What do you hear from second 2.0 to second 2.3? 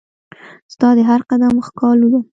به